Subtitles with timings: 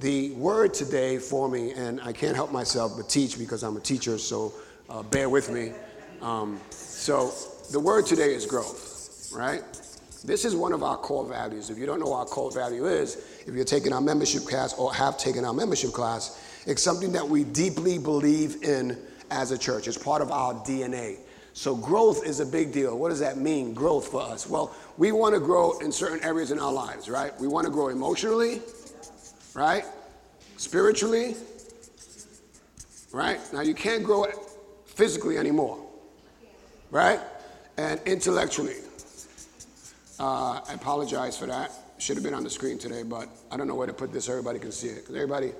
[0.00, 3.80] The word today for me, and I can't help myself but teach because I'm a
[3.80, 4.54] teacher, so
[4.88, 5.72] uh, bear with me.
[6.22, 7.34] Um, so,
[7.70, 9.62] the word today is growth, right?
[10.24, 11.68] This is one of our core values.
[11.68, 14.72] If you don't know what our core value is, if you're taking our membership class
[14.78, 18.96] or have taken our membership class, it's something that we deeply believe in
[19.30, 19.86] as a church.
[19.86, 21.18] It's part of our DNA.
[21.52, 22.98] So, growth is a big deal.
[22.98, 24.48] What does that mean, growth for us?
[24.48, 27.38] Well, we want to grow in certain areas in our lives, right?
[27.38, 28.62] We want to grow emotionally,
[29.54, 29.84] right?
[30.56, 31.36] Spiritually,
[33.12, 33.40] right?
[33.52, 34.36] Now, you can't grow it
[34.86, 35.78] physically anymore,
[36.90, 37.20] right?
[37.76, 38.76] And intellectually.
[40.18, 41.72] Uh, I apologize for that.
[41.98, 44.26] Should have been on the screen today, but I don't know where to put this
[44.26, 45.04] so everybody can see it.
[45.08, 45.52] everybody,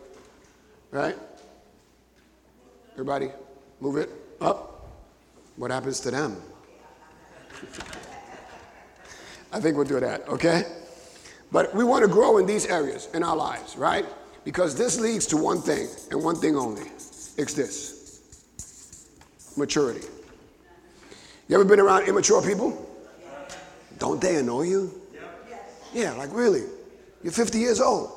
[0.90, 1.16] right?
[2.92, 3.30] Everybody,
[3.80, 4.88] move it up.
[5.56, 6.36] What happens to them?
[9.52, 10.64] I think we'll do that, okay?
[11.52, 14.06] But we want to grow in these areas in our lives, right?
[14.44, 16.86] Because this leads to one thing and one thing only.
[17.36, 18.20] It's this
[19.56, 20.06] maturity.
[21.48, 22.86] You ever been around immature people?
[23.98, 25.00] Don't they annoy you?
[25.92, 26.62] Yeah, like really.
[27.22, 28.10] You're 50 years old,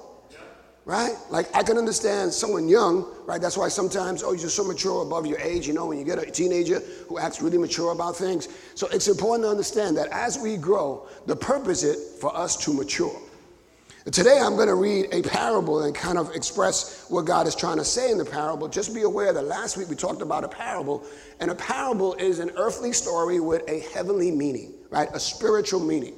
[0.86, 1.16] right?
[1.30, 3.42] Like I can understand someone young, right?
[3.42, 6.20] That's why sometimes, oh, you're so mature above your age, you know, when you get
[6.20, 8.50] a teenager who acts really mature about things.
[8.76, 12.74] So it's important to understand that as we grow, the purpose is for us to
[12.74, 13.18] mature.
[14.12, 17.78] Today I'm going to read a parable and kind of express what God is trying
[17.78, 18.68] to say in the parable.
[18.68, 21.06] Just be aware that last week we talked about a parable,
[21.40, 25.08] and a parable is an earthly story with a heavenly meaning, right?
[25.14, 26.16] A spiritual meaning.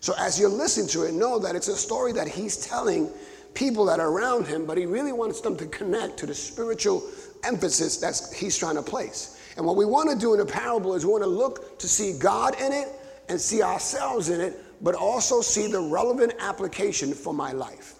[0.00, 3.10] So as you listen to it, know that it's a story that he's telling
[3.54, 7.02] people that are around him, but he really wants them to connect to the spiritual
[7.44, 9.40] emphasis that he's trying to place.
[9.56, 11.88] And what we want to do in a parable is we want to look to
[11.88, 12.88] see God in it
[13.28, 17.94] and see ourselves in it, but also see the relevant application for my life.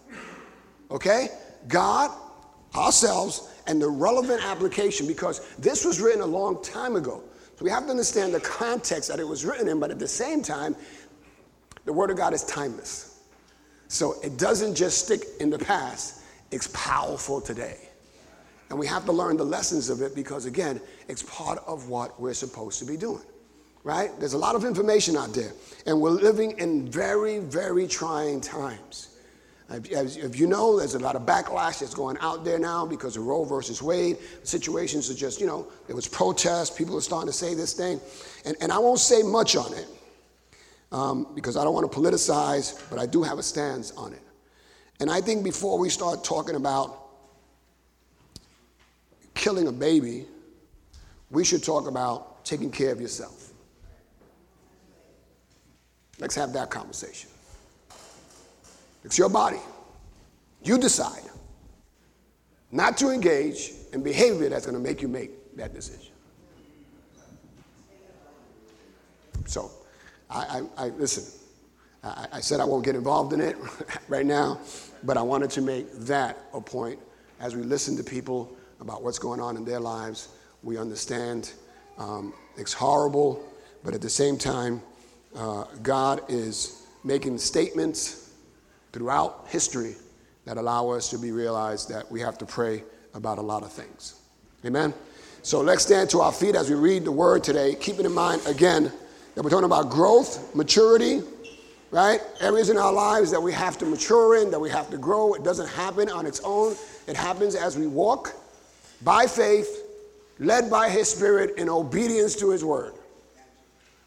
[0.90, 1.28] Okay?
[1.68, 2.10] God,
[2.74, 7.22] ourselves, and the relevant application because this was written a long time ago.
[7.56, 10.08] So we have to understand the context that it was written in, but at the
[10.08, 10.74] same time,
[11.84, 13.11] the Word of God is timeless.
[13.92, 17.76] So it doesn't just stick in the past, it's powerful today.
[18.70, 22.18] And we have to learn the lessons of it because, again, it's part of what
[22.18, 23.22] we're supposed to be doing
[23.84, 24.10] right?
[24.20, 25.50] There's a lot of information out there,
[25.86, 29.18] and we're living in very, very trying times.
[29.68, 33.26] If you know, there's a lot of backlash that's going out there now because of
[33.26, 34.18] Roe versus Wade.
[34.44, 36.70] Situations are just, you know, there was protests.
[36.70, 38.00] People are starting to say this thing.
[38.44, 39.88] And, and I won't say much on it
[40.92, 44.22] um, because I don't want to politicize, but I do have a stance on it.
[45.00, 47.00] And I think before we start talking about
[49.34, 50.26] killing a baby,
[51.30, 53.52] we should talk about taking care of yourself.
[56.18, 57.30] Let's have that conversation.
[59.02, 59.58] It's your body.
[60.62, 61.22] You decide
[62.70, 66.12] not to engage in behavior that's going to make you make that decision.
[69.46, 69.70] So,
[70.32, 71.40] I, I, I listen.
[72.02, 73.56] I, I, said I won't get involved in it
[74.08, 74.58] right now,
[75.04, 76.98] but I wanted to make that a point
[77.38, 80.28] as we listen to people about what's going on in their lives.
[80.62, 81.52] We understand
[81.98, 83.44] um, it's horrible,
[83.84, 84.82] but at the same time,
[85.36, 88.30] uh, God is making statements
[88.92, 89.94] throughout history
[90.44, 92.82] that allow us to be realized that we have to pray
[93.14, 94.20] about a lot of things.
[94.64, 94.92] Amen?
[95.42, 98.42] So let's stand to our feet as we read the word today, keeping in mind
[98.46, 98.92] again
[99.34, 101.22] that we're talking about growth, maturity,
[101.90, 102.20] right?
[102.40, 105.34] Areas in our lives that we have to mature in, that we have to grow.
[105.34, 106.74] It doesn't happen on its own,
[107.06, 108.34] it happens as we walk
[109.02, 109.84] by faith,
[110.38, 112.94] led by His Spirit in obedience to His word.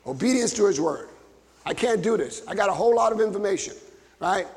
[0.06, 1.09] Obedience to His word.
[1.66, 2.44] I can't do this.
[2.47, 3.74] I got a whole lot of information,
[4.19, 4.47] right?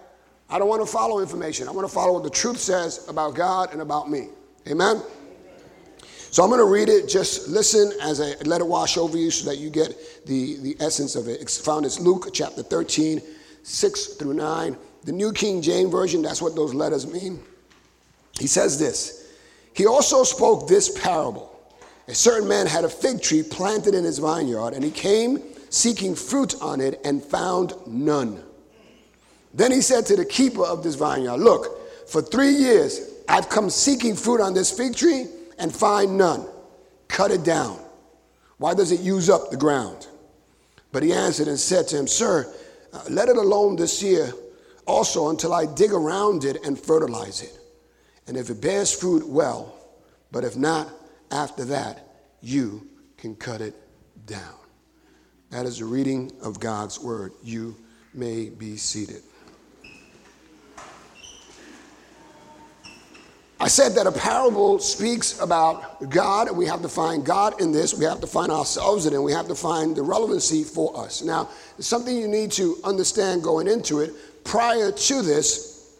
[0.51, 1.69] I don't want to follow information.
[1.69, 4.29] I want to follow what the truth says about God and about me.
[4.67, 5.03] Amen?
[6.31, 7.09] So I'm going to read it.
[7.09, 10.77] Just listen as I let it wash over you so that you get the, the
[10.81, 11.41] essence of it.
[11.41, 13.23] It's found in Luke chapter 13,
[13.63, 14.77] 6 through 9.
[15.05, 17.41] The New King James Version, that's what those letters mean.
[18.39, 19.33] He says this
[19.75, 21.55] He also spoke this parable.
[22.09, 26.15] A certain man had a fig tree planted in his vineyard, and he came seeking
[26.15, 28.43] fruit on it and found none.
[29.55, 33.71] Then he said to the keeper of this vineyard, Look, for three years I've come
[33.71, 35.27] seeking fruit on this fig tree
[35.59, 36.47] and find none.
[37.09, 37.79] Cut it down.
[38.59, 40.07] Why does it use up the ground?
[40.93, 42.53] But he answered and said to him, Sir,
[42.93, 44.33] uh, let it alone this year
[44.87, 47.59] also until I dig around it and fertilize it.
[48.27, 49.75] And if it bears fruit, well,
[50.33, 50.89] but if not,
[51.31, 52.07] after that,
[52.41, 53.75] you can cut it
[54.27, 54.55] down.
[55.51, 57.33] That is the reading of God's word.
[57.43, 57.77] You
[58.15, 59.23] may be seated.
[63.61, 67.73] I said that a parable speaks about God, and we have to find God in
[67.73, 67.93] this.
[67.93, 70.97] We have to find ourselves in it, and we have to find the relevancy for
[70.97, 71.23] us.
[71.23, 71.49] Now,
[71.81, 74.13] something you need to understand going into it.
[74.45, 75.99] Prior to this,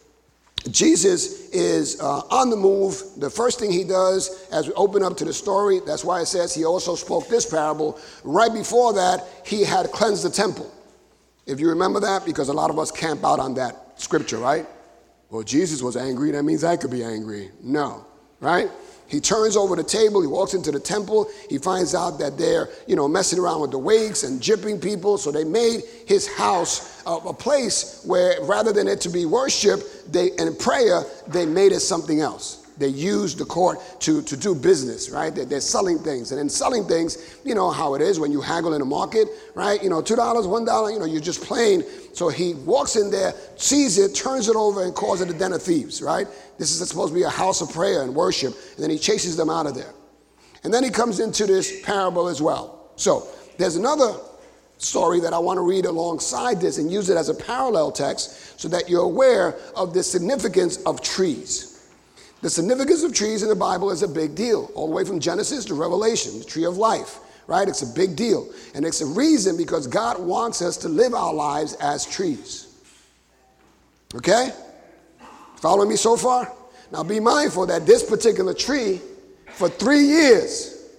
[0.71, 3.03] Jesus is uh, on the move.
[3.17, 6.27] The first thing he does as we open up to the story, that's why it
[6.27, 7.99] says he also spoke this parable.
[8.23, 10.73] Right before that, he had cleansed the temple.
[11.47, 14.67] If you remember that, because a lot of us camp out on that scripture, right?
[15.31, 17.51] Well, Jesus was angry, that means I could be angry.
[17.63, 18.07] No,
[18.41, 18.71] right?
[19.09, 22.69] He turns over the table, he walks into the temple, he finds out that they're,
[22.87, 25.17] you know, messing around with the wakes and jipping people.
[25.17, 29.81] So they made his house a, a place where rather than it to be worship
[30.11, 34.55] they, and prayer, they made it something else they use the court to, to do
[34.55, 35.35] business, right?
[35.35, 36.31] They're, they're, selling things.
[36.31, 39.29] And in selling things, you know how it is when you haggle in a market,
[39.55, 39.83] right?
[39.83, 41.83] You know, $2, $1, you know, you're just playing.
[42.15, 45.53] So he walks in there, sees it, turns it over, and calls it a den
[45.53, 46.27] of thieves, right?
[46.59, 48.55] This is supposed to be a house of prayer and worship.
[48.77, 49.93] And then he chases them out of there.
[50.65, 52.91] And then he comes into this parable as well.
[52.97, 53.29] So
[53.59, 54.15] there's another
[54.79, 58.61] story that I want to read alongside this and use it as a parallel text
[58.61, 61.68] so that you're aware of the significance of trees.
[62.41, 65.19] The significance of trees in the Bible is a big deal, all the way from
[65.19, 67.19] Genesis to Revelation, the tree of life,
[67.49, 67.67] right?
[67.67, 68.49] It's a big deal.
[68.75, 72.69] And it's a reason because God wants us to live our lives as trees.
[74.15, 74.51] Okay?
[75.57, 76.53] Following me so far?
[76.93, 79.01] Now be mindful that this particular tree,
[79.55, 80.91] for three years,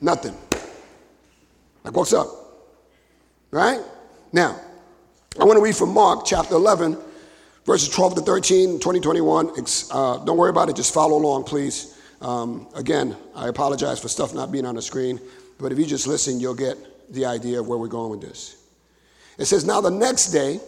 [0.00, 0.36] nothing.
[1.84, 2.28] Like, what's up?
[3.50, 3.80] Right?
[4.32, 4.58] Now,
[5.40, 6.98] I want to read from Mark chapter 11
[7.64, 9.50] verses 12 to 13, 2021.
[9.90, 11.98] Uh, don't worry about it, just follow along, please.
[12.20, 15.20] Um, again, I apologize for stuff not being on the screen,
[15.58, 16.76] but if you just listen, you'll get
[17.12, 18.62] the idea of where we're going with this.
[19.38, 20.60] It says, Now the next day,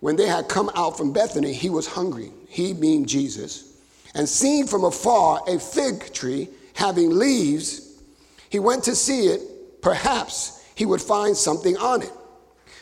[0.00, 3.80] when they had come out from Bethany, he was hungry, he being Jesus,
[4.14, 8.02] and seeing from afar a fig tree having leaves,
[8.50, 9.80] he went to see it.
[9.80, 12.12] Perhaps he would find something on it.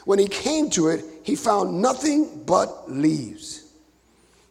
[0.04, 3.72] When he came to it, he found nothing but leaves,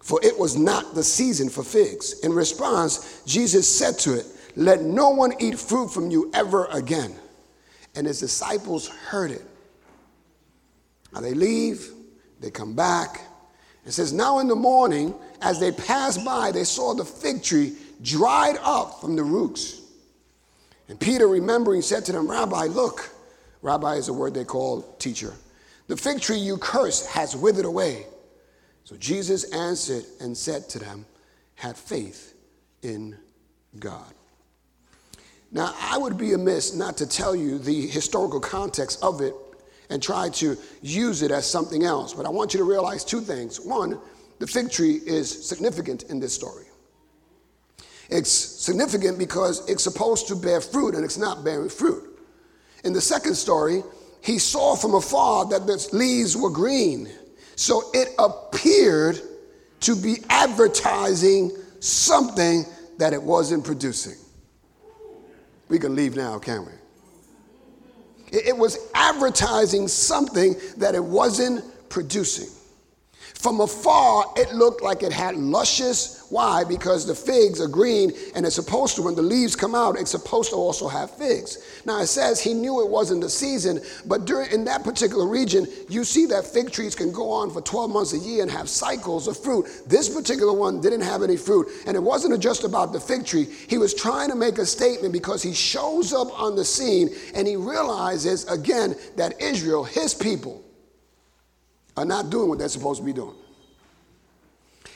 [0.02, 2.20] for it was not the season for figs.
[2.22, 4.26] In response, Jesus said to it,
[4.56, 7.16] Let no one eat fruit from you ever again.
[7.96, 9.44] And his disciples heard it.
[11.14, 11.90] Now they leave,
[12.40, 13.22] they come back.
[13.86, 17.76] It says, Now in the morning, as they passed by, they saw the fig tree
[18.02, 19.82] dried up from the roots.
[20.88, 23.10] And Peter, remembering, said to them, Rabbi, look,
[23.62, 25.34] Rabbi is a word they call teacher.
[25.90, 28.06] The fig tree you cursed has withered away.
[28.84, 31.04] So Jesus answered and said to them,
[31.56, 32.36] Have faith
[32.84, 33.18] in
[33.80, 34.14] God.
[35.52, 39.34] Now, I would be amiss not to tell you the historical context of it
[39.90, 43.20] and try to use it as something else, but I want you to realize two
[43.20, 43.60] things.
[43.60, 44.00] One,
[44.38, 46.66] the fig tree is significant in this story.
[48.12, 52.20] It's significant because it's supposed to bear fruit and it's not bearing fruit.
[52.84, 53.82] In the second story,
[54.22, 57.10] he saw from afar that the leaves were green.
[57.56, 59.20] So it appeared
[59.82, 62.66] to be advertising something
[62.98, 64.16] that it wasn't producing.
[65.70, 66.74] We can leave now, can't we?
[68.32, 72.50] It was advertising something that it wasn't producing.
[73.40, 76.26] From afar, it looked like it had luscious.
[76.30, 76.66] Why?
[76.66, 80.12] Because the figs are green, and it's supposed to, when the leaves come out, it's
[80.12, 81.58] supposed to also have figs.
[81.86, 85.68] Now it says he knew it wasn't the season, but during in that particular region,
[85.88, 88.68] you see that fig trees can go on for 12 months a year and have
[88.68, 89.66] cycles of fruit.
[89.88, 93.46] This particular one didn't have any fruit, and it wasn't just about the fig tree.
[93.70, 97.48] He was trying to make a statement because he shows up on the scene and
[97.48, 100.66] he realizes again that Israel, his people,
[102.00, 103.36] are not doing what they're supposed to be doing.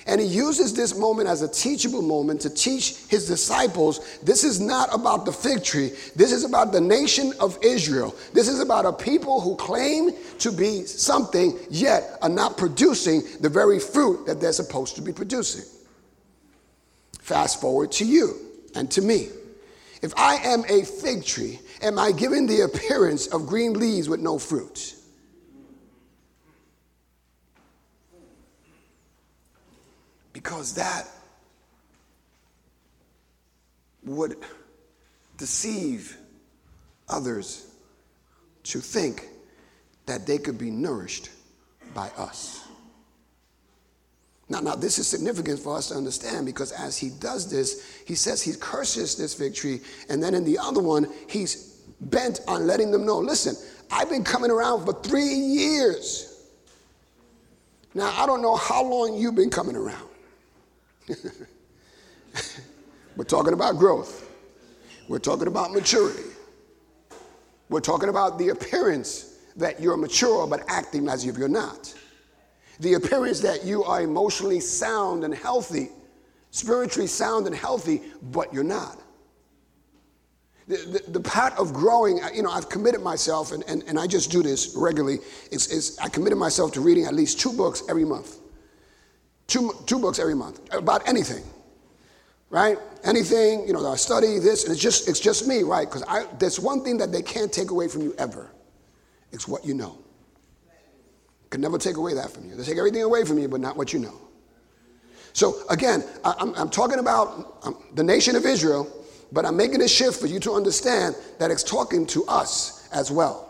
[0.08, 4.60] And he uses this moment as a teachable moment to teach his disciples this is
[4.60, 5.92] not about the fig tree.
[6.16, 8.16] This is about the nation of Israel.
[8.34, 13.50] This is about a people who claim to be something, yet are not producing the
[13.50, 15.66] very fruit that they're supposed to be producing.
[17.20, 18.38] Fast forward to you
[18.76, 19.28] and to me.
[20.02, 24.22] If I am a fig tree, am I given the appearance of green leaves with
[24.22, 24.96] no fruit?
[30.34, 31.08] Because that
[34.04, 34.36] would
[35.38, 36.18] deceive
[37.08, 37.68] others
[38.64, 39.28] to think
[40.06, 41.30] that they could be nourished
[41.94, 42.68] by us.
[44.50, 48.14] Now, now, this is significant for us to understand because as he does this, he
[48.14, 52.68] says he curses this fig tree, and then in the other one, he's bent on
[52.68, 53.56] letting them know listen,
[53.90, 56.30] I've been coming around for three years.
[57.94, 60.10] Now, I don't know how long you've been coming around.
[63.16, 64.30] We're talking about growth.
[65.08, 66.24] We're talking about maturity.
[67.70, 71.94] We're talking about the appearance that you're mature but acting as if you're not.
[72.80, 75.90] The appearance that you are emotionally sound and healthy,
[76.52, 79.00] spiritually sound and healthy, but you're not.
[80.68, 84.08] The, the, the, part of growing, you know, I've committed myself, and, and, and I
[84.08, 85.20] just do this regularly,
[85.52, 88.38] is, is I committed myself to reading at least two books every month.
[89.48, 91.44] Two, two books every month about anything,
[92.50, 92.78] right?
[93.04, 95.88] Anything, you know, I study this, and it's just, it's just me, right?
[95.88, 98.50] Because I there's one thing that they can't take away from you ever.
[99.32, 99.98] It's what you know.
[101.50, 102.56] Can never take away that from you.
[102.56, 104.20] They take everything away from you, but not what you know.
[105.34, 109.58] So again, I, am I'm, I'm talking about um, the nation of Israel but I'm
[109.58, 113.50] making a shift for you to understand that it's talking to us as well.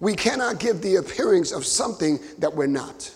[0.00, 3.12] We cannot give the appearance of something that we're not.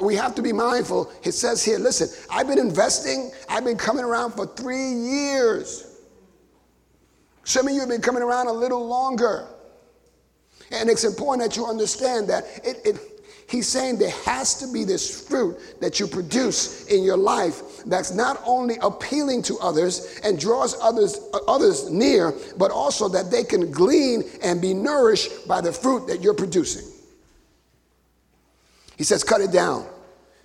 [0.00, 1.10] We have to be mindful.
[1.22, 6.00] It says here, listen, I've been investing, I've been coming around for three years.
[7.44, 9.48] Some of you have been coming around a little longer.
[10.70, 13.20] And it's important that you understand that it, it,
[13.50, 18.12] He's saying there has to be this fruit that you produce in your life that's
[18.12, 21.18] not only appealing to others and draws others,
[21.48, 26.20] others near, but also that they can glean and be nourished by the fruit that
[26.20, 26.89] you're producing.
[29.00, 29.86] He says, cut it down.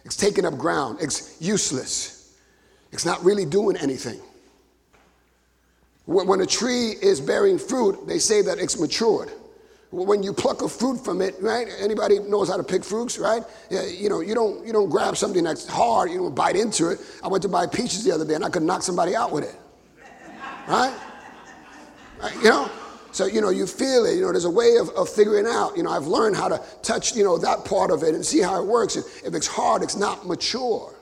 [0.05, 0.99] It's taking up ground.
[1.01, 2.37] It's useless.
[2.93, 4.21] It's not really doing anything.
[6.05, 9.29] When a tree is bearing fruit, they say that it's matured
[9.91, 11.67] when you pluck a fruit from it, right?
[11.81, 13.43] Anybody knows how to pick fruits, right?
[13.69, 17.01] You know, you don't you don't grab something that's hard, you don't bite into it.
[17.21, 19.43] I went to buy peaches the other day and I could knock somebody out with
[19.43, 19.55] it.
[20.65, 20.97] Right?
[22.21, 22.35] right?
[22.37, 22.71] You know?
[23.15, 24.15] So, you know, you feel it.
[24.15, 25.77] You know, there's a way of, of figuring out.
[25.77, 28.41] You know, I've learned how to touch, you know, that part of it and see
[28.41, 28.97] how it works.
[28.97, 30.93] If it's hard, it's not mature.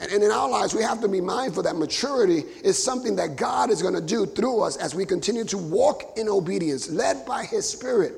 [0.00, 3.36] And, and in our lives, we have to be mindful that maturity is something that
[3.36, 7.24] God is going to do through us as we continue to walk in obedience, led
[7.24, 8.12] by His Spirit.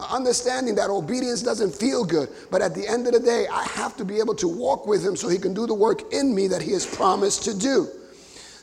[0.00, 3.64] Uh, understanding that obedience doesn't feel good, but at the end of the day, I
[3.64, 6.34] have to be able to walk with Him so He can do the work in
[6.34, 7.86] me that He has promised to do.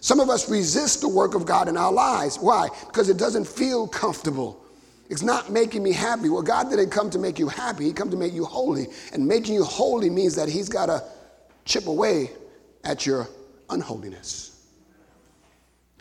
[0.04, 2.36] Some of us resist the work of God in our lives.
[2.38, 2.68] Why?
[2.88, 4.62] Because it doesn't feel comfortable.
[5.10, 6.28] It's not making me happy.
[6.28, 8.88] Well, God didn't come to make you happy, He come to make you holy.
[9.14, 11.02] And making you holy means that He's got to
[11.64, 12.32] chip away
[12.84, 13.30] at your
[13.70, 14.68] unholiness,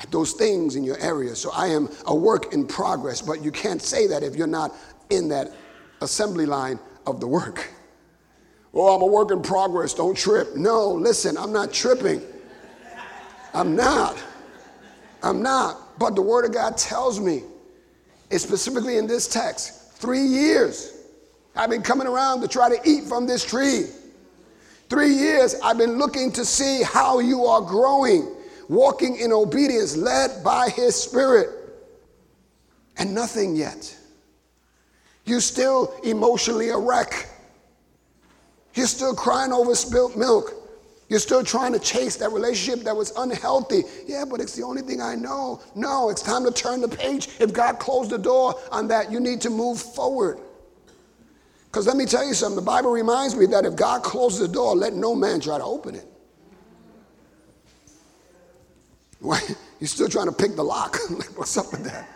[0.00, 1.36] at those things in your area.
[1.36, 4.74] So I am a work in progress, but you can't say that if you're not
[5.10, 5.52] in that
[6.00, 7.70] assembly line of the work.
[8.74, 10.56] Oh, I'm a work in progress, don't trip.
[10.56, 12.20] No, listen, I'm not tripping.
[13.54, 14.22] I'm not.
[15.22, 15.98] I'm not.
[15.98, 17.42] But the Word of God tells me,
[18.30, 21.02] it's specifically in this text, three years
[21.54, 23.86] I've been coming around to try to eat from this tree.
[24.88, 28.34] Three years, I've been looking to see how you are growing,
[28.68, 31.48] walking in obedience, led by His Spirit,
[32.96, 33.96] and nothing yet.
[35.24, 37.28] You're still emotionally a wreck.
[38.74, 40.54] You're still crying over spilt milk.
[41.12, 43.82] You're still trying to chase that relationship that was unhealthy.
[44.06, 45.60] Yeah, but it's the only thing I know.
[45.74, 47.28] No, it's time to turn the page.
[47.38, 50.38] If God closed the door on that, you need to move forward.
[51.66, 54.48] Because let me tell you something, the Bible reminds me that if God closes the
[54.48, 56.06] door, let no man try to open it.
[59.20, 59.38] Why?
[59.80, 60.96] You're still trying to pick the lock.
[61.10, 62.08] like, what's up with that?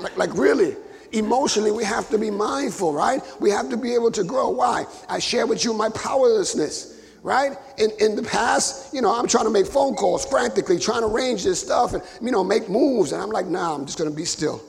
[0.00, 0.74] Like, like, really?
[1.12, 3.22] Emotionally, we have to be mindful, right?
[3.38, 4.48] We have to be able to grow.
[4.48, 4.84] Why?
[5.08, 6.95] I share with you my powerlessness,
[7.26, 7.58] right?
[7.76, 11.08] In, in the past, you know, I'm trying to make phone calls frantically, trying to
[11.08, 13.10] arrange this stuff and, you know, make moves.
[13.10, 14.62] And I'm like, nah, I'm just going to be still.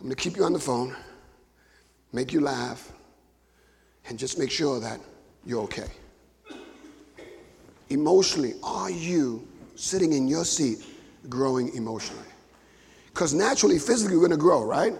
[0.00, 0.96] I'm going to keep you on the phone,
[2.12, 2.92] make you laugh,
[4.08, 4.98] and just make sure that
[5.44, 5.86] you're okay.
[7.90, 10.84] Emotionally, are you sitting in your seat
[11.28, 12.26] growing emotionally?
[13.06, 14.94] Because naturally, physically, we're going to grow, right?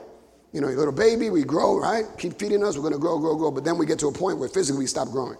[0.52, 2.04] You know, a little baby, we grow, right?
[2.18, 3.50] Keep feeding us, we're going to grow, grow, grow.
[3.50, 5.38] But then we get to a point where physically we stop growing.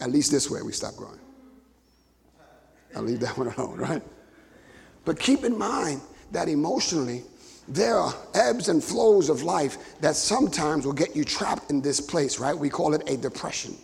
[0.00, 1.18] At least this way, we stop growing.
[2.94, 4.02] I'll leave that one alone, right?
[5.04, 6.00] But keep in mind
[6.32, 7.24] that emotionally,
[7.66, 12.00] there are ebbs and flows of life that sometimes will get you trapped in this
[12.00, 12.56] place, right?
[12.56, 13.76] We call it a depression.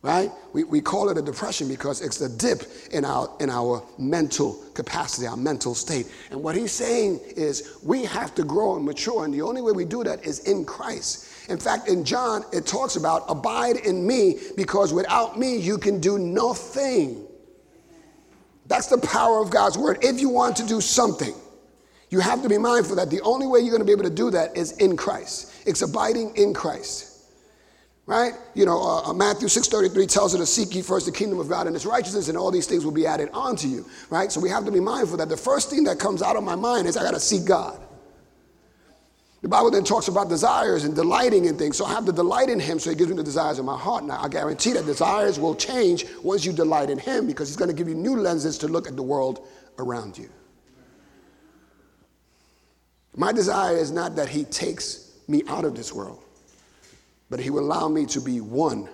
[0.00, 0.30] Right?
[0.52, 2.62] We, we call it a depression because it's a dip
[2.92, 6.06] in our in our mental capacity, our mental state.
[6.30, 9.72] And what he's saying is we have to grow and mature, and the only way
[9.72, 11.50] we do that is in Christ.
[11.50, 15.98] In fact, in John, it talks about abide in me because without me you can
[15.98, 17.26] do nothing.
[18.66, 19.98] That's the power of God's word.
[20.02, 21.34] If you want to do something,
[22.10, 24.10] you have to be mindful that the only way you're going to be able to
[24.10, 25.52] do that is in Christ.
[25.66, 27.07] It's abiding in Christ.
[28.08, 28.32] Right?
[28.54, 31.48] You know, uh, uh Matthew 6.33 tells us to seek ye first the kingdom of
[31.48, 34.32] God and his righteousness, and all these things will be added onto you, right?
[34.32, 36.54] So we have to be mindful that the first thing that comes out of my
[36.54, 37.78] mind is I got to seek God.
[39.42, 41.76] The Bible then talks about desires and delighting in things.
[41.76, 43.76] So I have to delight in Him so He gives me the desires of my
[43.76, 44.04] heart.
[44.04, 47.70] Now, I guarantee that desires will change once you delight in Him because He's going
[47.70, 49.46] to give you new lenses to look at the world
[49.78, 50.30] around you.
[53.16, 56.24] My desire is not that He takes me out of this world,
[57.30, 58.88] but He will allow me to be one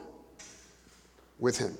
[1.38, 1.76] with Him.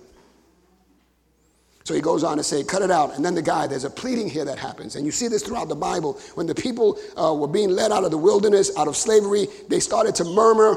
[1.85, 3.15] So he goes on to say, cut it out.
[3.15, 4.97] And then the guy, there's a pleading here that happens.
[4.97, 6.15] And you see this throughout the Bible.
[6.35, 9.81] When the people uh, were being led out of the wilderness, out of slavery, they
[9.81, 10.77] started to murmur.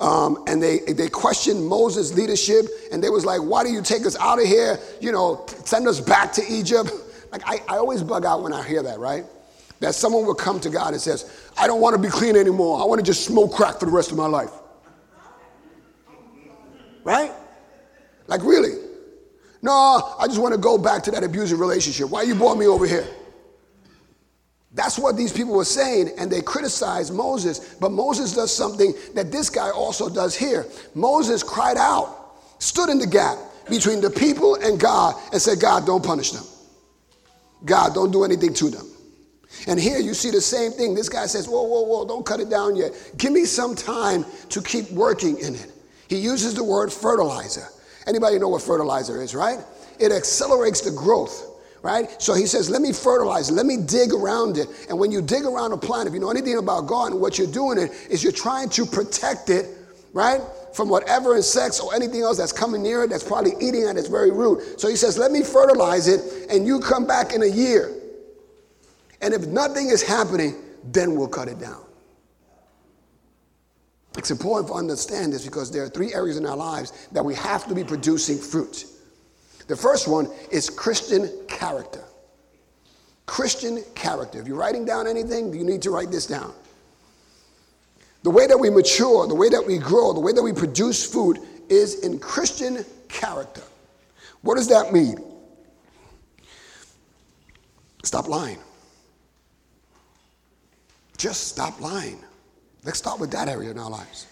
[0.00, 2.66] Um, and they, they questioned Moses' leadership.
[2.90, 4.80] And they was like, why do you take us out of here?
[5.00, 6.90] You know, send us back to Egypt.
[7.30, 9.26] Like, I, I always bug out when I hear that, right?
[9.80, 12.80] That someone will come to God and says, I don't want to be clean anymore.
[12.80, 14.50] I want to just smoke crack for the rest of my life.
[17.04, 17.32] Right?
[18.26, 18.72] Like, really?
[19.62, 22.10] No, I just want to go back to that abusive relationship.
[22.10, 23.06] Why you brought me over here?
[24.72, 27.74] That's what these people were saying, and they criticized Moses.
[27.80, 30.66] But Moses does something that this guy also does here.
[30.94, 33.38] Moses cried out, stood in the gap
[33.70, 36.44] between the people and God, and said, God, don't punish them.
[37.64, 38.87] God, don't do anything to them.
[39.66, 40.94] And here you see the same thing.
[40.94, 42.92] This guy says, Whoa, whoa, whoa, don't cut it down yet.
[43.16, 45.72] Give me some time to keep working in it.
[46.08, 47.68] He uses the word fertilizer.
[48.06, 49.58] Anybody know what fertilizer is, right?
[49.98, 51.48] It accelerates the growth
[51.82, 52.20] right?
[52.20, 54.68] So he says, let me fertilize, let me dig around it.
[54.88, 57.50] And when you dig around a plant, if you know anything about garden, what you're
[57.50, 59.66] doing it is you're trying to protect it,
[60.12, 60.40] right?
[60.74, 64.08] From whatever insects or anything else that's coming near it that's probably eating at its
[64.08, 64.80] very root.
[64.80, 67.94] So he says, let me fertilize it, and you come back in a year.
[69.20, 71.84] And if nothing is happening, then we'll cut it down.
[74.16, 77.34] It's important to understand this because there are three areas in our lives that we
[77.36, 78.86] have to be producing fruit.
[79.68, 82.02] The first one is Christian character.
[83.26, 84.40] Christian character.
[84.40, 86.52] If you're writing down anything, you need to write this down.
[88.22, 91.04] The way that we mature, the way that we grow, the way that we produce
[91.04, 91.38] food
[91.68, 93.62] is in Christian character.
[94.40, 95.18] What does that mean?
[98.02, 98.58] Stop lying.
[101.18, 102.24] Just stop lying.
[102.84, 104.26] Let's start with that area in our lives.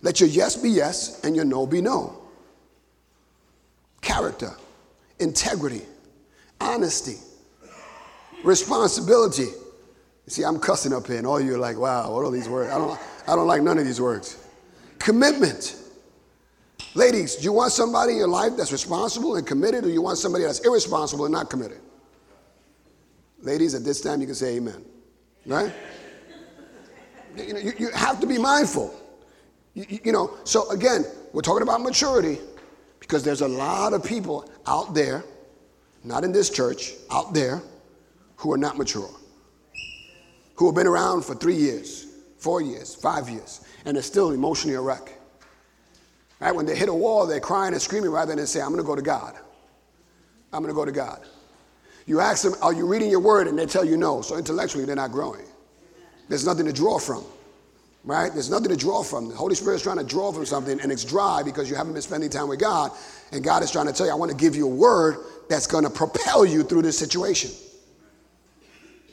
[0.00, 2.18] Let your yes be yes and your no be no.
[4.00, 4.50] Character,
[5.20, 5.82] integrity,
[6.60, 7.18] honesty,
[8.42, 9.48] responsibility.
[10.26, 12.72] See, I'm cussing up here, and all you are like, wow, what are these words?
[12.72, 14.44] I don't, I don't like none of these words.
[14.98, 15.76] Commitment.
[16.94, 20.18] Ladies, do you want somebody in your life that's responsible and committed, or you want
[20.18, 21.80] somebody that's irresponsible and not committed?
[23.42, 24.84] Ladies, at this time, you can say amen.
[25.46, 25.72] Right?
[27.36, 28.94] You, know, you, you have to be mindful.
[29.74, 32.38] You, you know, so again, we're talking about maturity
[33.00, 35.24] because there's a lot of people out there,
[36.04, 37.62] not in this church, out there,
[38.36, 39.10] who are not mature,
[40.56, 42.06] who have been around for three years,
[42.38, 45.18] four years, five years, and are still emotionally a wreck.
[46.40, 46.54] Right?
[46.54, 48.86] When they hit a wall, they're crying and screaming rather than say, I'm going to
[48.86, 49.36] go to God.
[50.52, 51.24] I'm going to go to God.
[52.06, 53.48] You ask them, Are you reading your word?
[53.48, 54.22] And they tell you no.
[54.22, 55.44] So intellectually, they're not growing.
[56.28, 57.24] There's nothing to draw from,
[58.04, 58.32] right?
[58.32, 59.28] There's nothing to draw from.
[59.28, 61.92] The Holy Spirit is trying to draw from something, and it's dry because you haven't
[61.92, 62.90] been spending time with God.
[63.32, 65.66] And God is trying to tell you, I want to give you a word that's
[65.66, 67.50] going to propel you through this situation.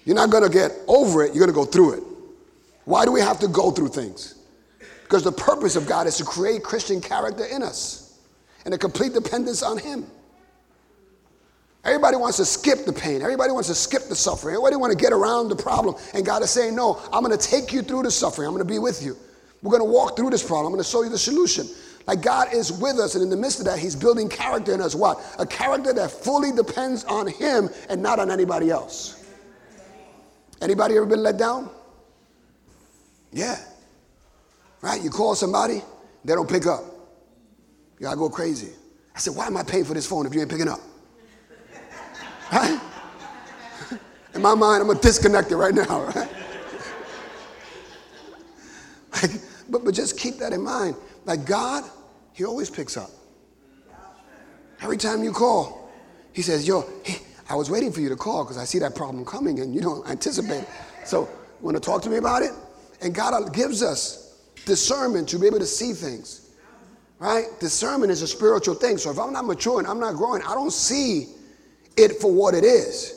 [0.06, 2.04] You're not going to get over it, you're going to go through it.
[2.86, 4.36] Why do we have to go through things?
[5.04, 8.20] Because the purpose of God is to create Christian character in us
[8.66, 10.06] and a complete dependence on Him.
[11.86, 13.22] Everybody wants to skip the pain.
[13.22, 14.54] Everybody wants to skip the suffering.
[14.54, 15.96] Everybody wants to get around the problem.
[16.14, 18.48] And God is saying, No, I'm going to take you through the suffering.
[18.48, 19.16] I'm going to be with you.
[19.62, 20.68] We're going to walk through this problem.
[20.68, 21.68] I'm going to show you the solution.
[22.06, 24.82] Like God is with us, and in the midst of that, He's building character in
[24.82, 24.96] us.
[24.96, 25.24] What?
[25.38, 29.24] A character that fully depends on Him and not on anybody else.
[30.62, 31.70] Anybody ever been let down?
[33.32, 33.58] Yeah.
[34.82, 35.02] Right?
[35.02, 35.82] You call somebody,
[36.26, 36.84] they don't pick up.
[38.00, 38.72] You gotta go crazy.
[39.16, 40.80] I said, why am I paying for this phone if you ain't picking up?
[42.52, 42.80] Right?
[44.34, 46.30] In my mind, I'm gonna disconnect it right now, right?
[49.14, 49.32] Like,
[49.70, 50.96] but, but just keep that in mind.
[51.26, 51.84] Like God,
[52.34, 53.10] He always picks up.
[54.82, 55.92] Every time you call,
[56.34, 56.86] He says, Yo,
[57.50, 59.82] I was waiting for you to call because I see that problem coming and you
[59.82, 60.70] don't anticipate it.
[61.06, 62.52] So, you want to talk to me about it?
[63.02, 66.52] And God gives us discernment to be able to see things.
[67.18, 67.48] Right?
[67.60, 68.98] Discernment is a spiritual thing.
[68.98, 71.28] So if I'm not maturing, I'm not growing, I don't see
[72.00, 73.16] it for what it is.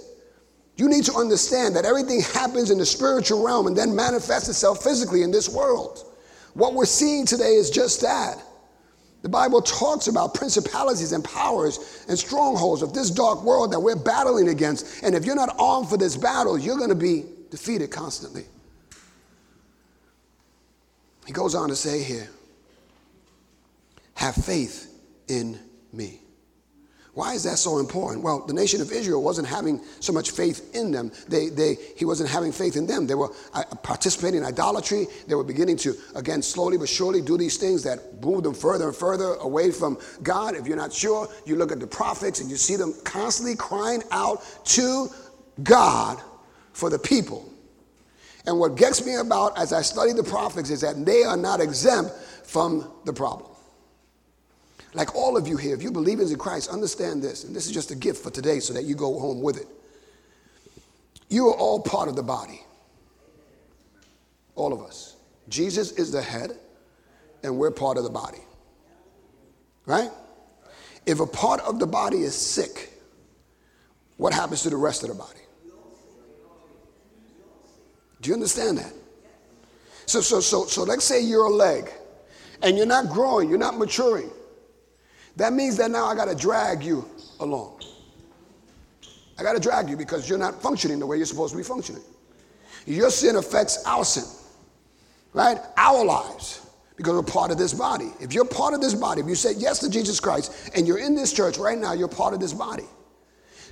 [0.76, 4.82] You need to understand that everything happens in the spiritual realm and then manifests itself
[4.82, 6.04] physically in this world.
[6.54, 8.42] What we're seeing today is just that.
[9.22, 13.94] The Bible talks about principalities and powers and strongholds of this dark world that we're
[13.96, 15.04] battling against.
[15.04, 18.44] And if you're not armed for this battle, you're going to be defeated constantly.
[21.26, 22.28] He goes on to say here,
[24.14, 24.92] have faith
[25.28, 25.58] in
[25.92, 26.21] me.
[27.14, 28.24] Why is that so important?
[28.24, 31.12] Well, the nation of Israel wasn't having so much faith in them.
[31.28, 33.06] They, they, he wasn't having faith in them.
[33.06, 35.06] They were uh, participating in idolatry.
[35.28, 38.88] They were beginning to, again, slowly but surely do these things that move them further
[38.88, 40.56] and further away from God.
[40.56, 44.02] If you're not sure, you look at the prophets and you see them constantly crying
[44.10, 45.08] out to
[45.62, 46.18] God
[46.72, 47.46] for the people.
[48.46, 51.60] And what gets me about as I study the prophets is that they are not
[51.60, 52.12] exempt
[52.44, 53.51] from the problem.
[54.94, 57.72] Like all of you here, if you believe in Christ, understand this, and this is
[57.72, 59.66] just a gift for today so that you go home with it.
[61.28, 62.60] You are all part of the body.
[64.54, 65.16] All of us.
[65.48, 66.52] Jesus is the head,
[67.42, 68.40] and we're part of the body.
[69.86, 70.10] Right?
[71.06, 72.92] If a part of the body is sick,
[74.18, 75.40] what happens to the rest of the body?
[78.20, 78.92] Do you understand that?
[80.06, 81.90] So, so, so, so let's say you're a leg
[82.62, 84.30] and you're not growing, you're not maturing.
[85.36, 87.08] That means that now I got to drag you
[87.40, 87.80] along.
[89.38, 91.64] I got to drag you because you're not functioning the way you're supposed to be
[91.64, 92.02] functioning.
[92.86, 94.24] Your sin affects our sin,
[95.32, 95.58] right?
[95.76, 96.66] Our lives,
[96.96, 98.12] because we're part of this body.
[98.20, 100.98] If you're part of this body, if you say yes to Jesus Christ and you're
[100.98, 102.84] in this church right now, you're part of this body.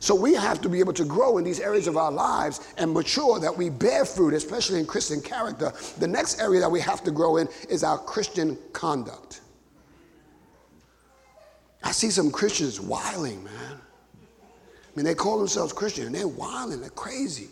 [0.01, 2.92] So we have to be able to grow in these areas of our lives and
[2.92, 5.73] mature that we bear fruit, especially in Christian character.
[5.99, 9.42] The next area that we have to grow in is our Christian conduct.
[11.83, 13.81] I see some Christians wiling, man.
[14.43, 17.49] I mean, they call themselves Christian and they're wiling, they're crazy.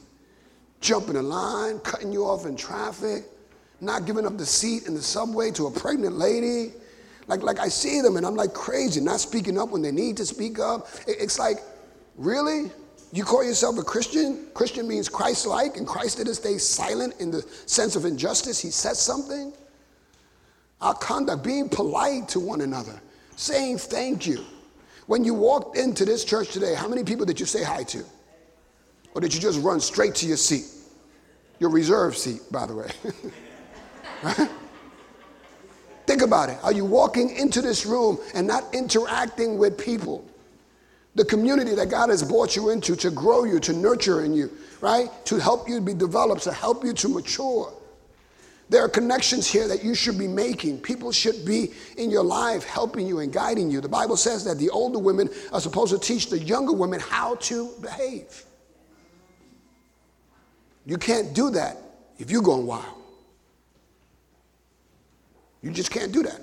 [0.81, 3.25] Jumping the line, cutting you off in traffic,
[3.81, 6.73] not giving up the seat in the subway to a pregnant lady.
[7.27, 10.17] Like, like I see them and I'm like crazy, not speaking up when they need
[10.19, 10.88] to speak up.
[11.07, 11.59] It's like,
[12.17, 12.71] really?
[13.12, 14.47] You call yourself a Christian?
[14.55, 18.61] Christian means Christ like, and Christ didn't stay silent in the sense of injustice.
[18.61, 19.53] He said something.
[20.81, 23.01] Our conduct, being polite to one another,
[23.38, 24.44] saying thank you.
[25.07, 28.05] When you walked into this church today, how many people did you say hi to?
[29.14, 30.66] Or did you just run straight to your seat?
[31.61, 32.90] Your reserve seat, by the way.
[36.07, 36.59] Think about it.
[36.62, 40.24] Are you walking into this room and not interacting with people?
[41.14, 44.51] The community that God has brought you into to grow you, to nurture in you,
[44.81, 45.09] right?
[45.27, 47.72] To help you be developed, to help you to mature.
[48.70, 50.81] There are connections here that you should be making.
[50.81, 53.81] People should be in your life helping you and guiding you.
[53.81, 57.37] The Bible says that the older women are supposed to teach the younger women how
[57.37, 58.44] to behave.
[60.85, 61.78] You can't do that
[62.18, 62.85] if you're going wild.
[65.62, 66.40] You just can't do that.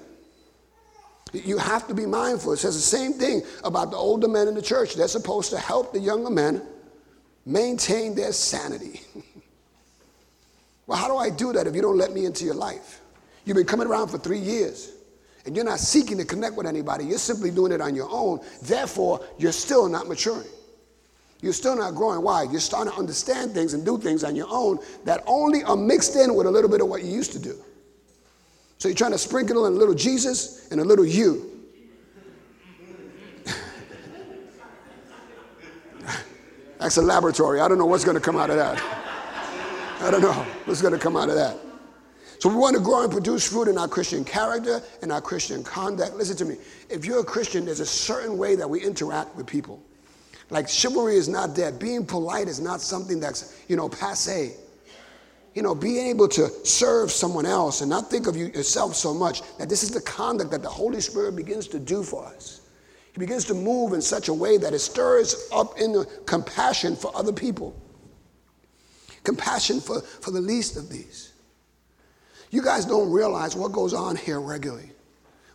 [1.34, 2.54] You have to be mindful.
[2.54, 4.96] It says the same thing about the older men in the church.
[4.96, 6.62] They're supposed to help the younger men
[7.46, 9.02] maintain their sanity.
[10.88, 13.02] Well, how do I do that if you don't let me into your life?
[13.46, 14.92] You've been coming around for three years
[15.46, 17.06] and you're not seeking to connect with anybody.
[17.06, 18.40] You're simply doing it on your own.
[18.64, 20.48] Therefore, you're still not maturing.
[21.42, 22.24] You're still not growing.
[22.24, 22.44] Why?
[22.44, 26.16] You're starting to understand things and do things on your own that only are mixed
[26.16, 27.56] in with a little bit of what you used to do.
[28.80, 31.52] So you're trying to sprinkle in a little Jesus and a little you.
[36.80, 37.60] That's a laboratory.
[37.60, 39.05] I don't know what's going to come out of that.
[40.02, 40.34] I don't know
[40.66, 41.58] what's going to come out of that.
[42.40, 45.64] So we want to grow and produce fruit in our Christian character and our Christian
[45.64, 46.16] conduct.
[46.16, 46.58] Listen to me.
[46.90, 49.82] If you're a Christian, there's a certain way that we interact with people.
[50.50, 51.80] Like chivalry is not dead.
[51.80, 54.54] Being polite is not something that's, you know, passe.
[55.54, 59.14] You know, being able to serve someone else and not think of you, yourself so
[59.14, 62.62] much that this is the conduct that the Holy Spirit begins to do for us.
[63.14, 66.98] He begins to move in such a way that it stirs up in the compassion
[66.98, 67.74] for other people
[69.26, 71.34] compassion for, for the least of these.
[72.52, 74.92] You guys don't realize what goes on here regularly.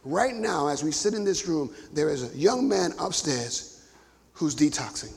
[0.05, 3.87] Right now, as we sit in this room, there is a young man upstairs
[4.33, 5.13] who's detoxing,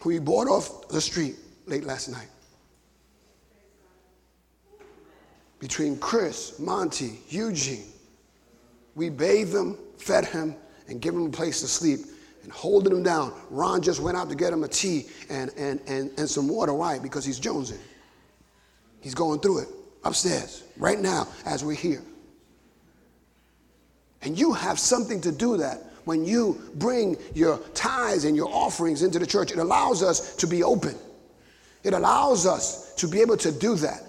[0.00, 2.28] who he bought off the street late last night.
[5.58, 7.86] Between Chris, Monty, Eugene,
[8.94, 10.54] we bathed him, fed him,
[10.88, 12.00] and gave him a place to sleep
[12.46, 13.32] and holding him down.
[13.50, 16.72] Ron just went out to get him a tea and, and, and, and some water.
[16.72, 16.96] Why?
[16.96, 17.80] Because he's jonesing.
[19.00, 19.68] He's going through it
[20.04, 22.02] upstairs right now as we're here.
[24.22, 29.02] And you have something to do that when you bring your tithes and your offerings
[29.02, 29.50] into the church.
[29.50, 30.94] It allows us to be open.
[31.82, 34.02] It allows us to be able to do that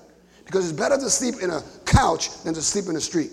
[0.46, 3.32] Because it's better to sleep in a couch than to sleep in the street.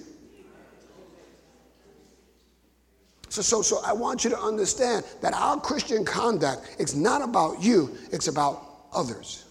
[3.34, 7.60] So, so, so I want you to understand that our Christian conduct is not about
[7.60, 9.46] you, it's about others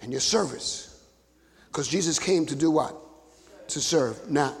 [0.00, 1.04] and your service.
[1.66, 2.96] Because Jesus came to do what?
[3.68, 4.54] To serve, not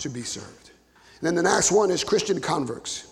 [0.00, 0.70] to be served.
[1.18, 3.10] And then the next one is Christian converts.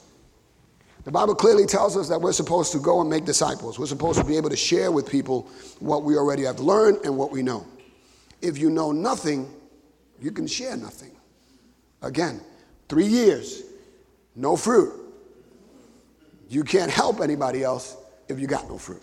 [1.04, 3.78] The Bible clearly tells us that we're supposed to go and make disciples.
[3.78, 7.16] We're supposed to be able to share with people what we already have learned and
[7.16, 7.66] what we know.
[8.42, 9.48] If you know nothing,
[10.20, 11.12] you can share nothing.
[12.02, 12.42] Again,
[12.90, 13.62] three years,
[14.34, 14.92] no fruit.
[16.48, 17.96] You can't help anybody else
[18.28, 19.02] if you got no fruit.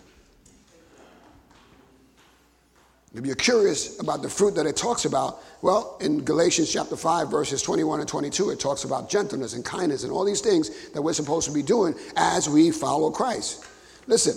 [3.14, 7.30] If you're curious about the fruit that it talks about, well, in Galatians chapter 5,
[7.30, 11.02] verses 21 and 22, it talks about gentleness and kindness and all these things that
[11.02, 13.66] we're supposed to be doing as we follow Christ.
[14.06, 14.34] Listen,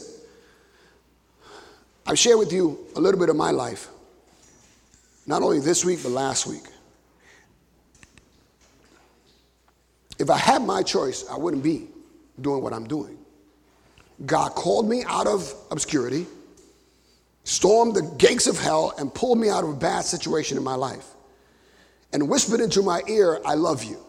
[2.06, 3.88] I've shared with you a little bit of my life,
[5.26, 6.64] not only this week, but last week.
[10.26, 11.88] If I had my choice, I wouldn't be
[12.42, 13.16] doing what I'm doing.
[14.26, 16.26] God called me out of obscurity
[17.44, 20.74] stormed the gates of hell and pulled me out of a bad situation in my
[20.74, 21.06] life
[22.12, 24.04] and whispered into my ear, I love you.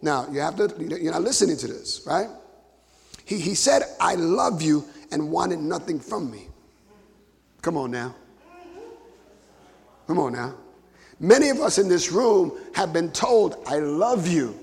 [0.00, 2.28] Now, you have to, you're not listening to this, right?
[3.26, 6.48] He, he said, I love you and wanted nothing from me.
[7.60, 8.14] Come on now.
[10.06, 10.54] Come on now.
[11.20, 14.58] Many of us in this room have been told, I love you,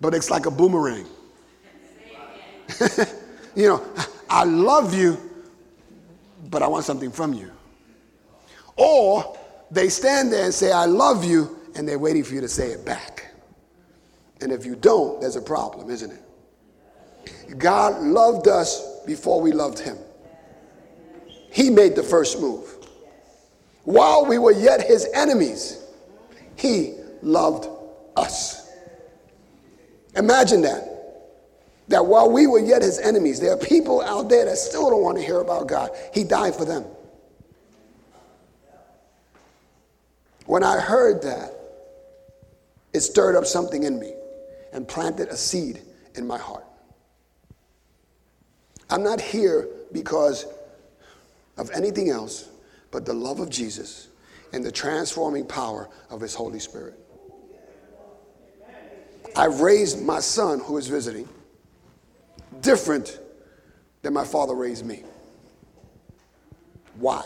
[0.00, 1.06] but it's like a boomerang.
[3.54, 3.86] you know,
[4.28, 5.16] I love you,
[6.50, 7.52] but I want something from you.
[8.76, 9.38] Or
[9.70, 12.72] they stand there and say, I love you, and they're waiting for you to say
[12.72, 13.32] it back.
[14.40, 17.58] And if you don't, there's a problem, isn't it?
[17.58, 19.96] God loved us before we loved him.
[21.52, 22.73] He made the first move.
[23.84, 25.82] While we were yet his enemies,
[26.56, 27.68] he loved
[28.16, 28.70] us.
[30.16, 30.94] Imagine that
[31.88, 35.02] that while we were yet his enemies, there are people out there that still don't
[35.02, 35.90] want to hear about God.
[36.14, 36.84] He died for them.
[40.46, 41.52] When I heard that,
[42.92, 44.14] it stirred up something in me
[44.72, 45.82] and planted a seed
[46.14, 46.64] in my heart.
[48.88, 50.46] I'm not here because
[51.56, 52.48] of anything else
[52.94, 54.06] but the love of Jesus
[54.52, 56.94] and the transforming power of his Holy Spirit.
[59.34, 61.28] I've raised my son who is visiting
[62.60, 63.18] different
[64.02, 65.02] than my father raised me.
[66.94, 67.24] Why?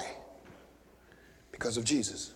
[1.53, 2.33] Because of Jesus.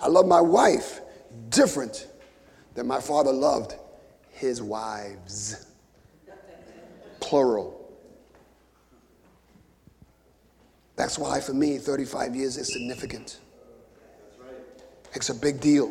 [0.00, 1.02] I love my wife
[1.50, 2.08] different
[2.74, 3.74] than my father loved
[4.30, 5.66] his wives.
[7.20, 7.79] Plural.
[11.00, 13.38] That's why, for me, 35 years is significant.
[15.14, 15.90] It's a big deal.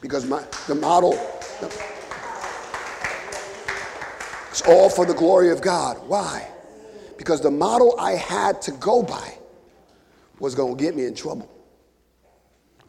[0.00, 1.12] Because my, the model,
[1.60, 1.66] the,
[4.48, 5.98] it's all for the glory of God.
[6.08, 6.48] Why?
[7.18, 9.36] Because the model I had to go by
[10.38, 11.52] was going to get me in trouble.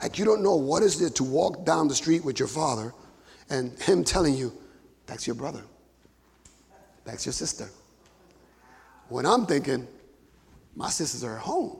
[0.01, 2.93] Like, you don't know what is it to walk down the street with your father
[3.49, 4.53] and him telling you,
[5.05, 5.63] that's your brother,
[7.03, 7.69] that's your sister.
[9.09, 9.85] When I'm thinking,
[10.79, 11.77] my sisters are at home.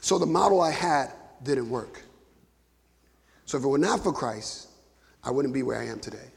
[0.00, 1.10] So the model I had
[1.42, 2.02] didn't work.
[3.46, 4.68] So if it were not for Christ,
[5.24, 6.28] I wouldn't be where I am today.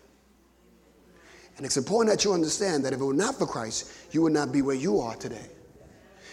[1.58, 4.32] And it's important that you understand that if it were not for Christ, you would
[4.32, 5.46] not be where you are today.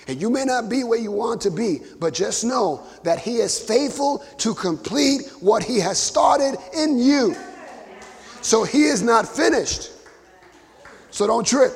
[0.07, 3.38] And you may not be where you want to be, but just know that He
[3.38, 7.35] is faithful to complete what He has started in you.
[8.40, 9.90] So He is not finished.
[11.11, 11.72] So don't trip.